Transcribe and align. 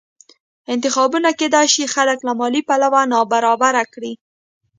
انتخابونه 0.73 1.29
کېدای 1.39 1.67
شي 1.73 1.83
خلک 1.95 2.19
له 2.27 2.31
مالي 2.39 2.61
پلوه 2.67 3.01
نابرابره 3.13 3.83
کړي 3.93 4.13